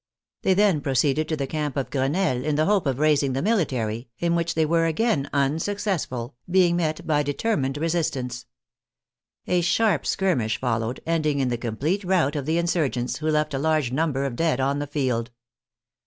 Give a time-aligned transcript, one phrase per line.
[0.41, 3.41] They then pro ceeded to the camp of Crenelle, in the hope of raising the
[3.43, 8.47] military, in which they were again unsuccessful, being met by a determined resistance.
[9.45, 13.53] A sharp skirmish fol lowed, ending in the complete rout of the insurgents, who left
[13.53, 15.29] a large number of dead on the field.